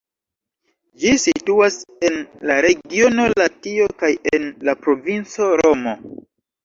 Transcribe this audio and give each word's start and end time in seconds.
Ĝi 1.01 1.11
situas 1.23 1.77
en 2.09 2.17
la 2.51 2.57
regiono 2.67 3.27
Latio 3.43 3.89
kaj 4.01 4.13
en 4.39 4.49
la 4.71 4.77
provinco 4.87 5.51
Romo. 5.63 5.95